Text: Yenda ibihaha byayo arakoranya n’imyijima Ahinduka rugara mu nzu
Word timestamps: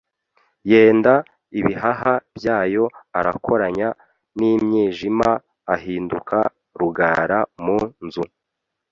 Yenda 0.71 1.13
ibihaha 1.59 2.13
byayo 2.37 2.85
arakoranya 3.19 3.89
n’imyijima 4.37 5.29
Ahinduka 5.75 6.37
rugara 6.79 7.39
mu 7.63 7.79
nzu 8.05 8.23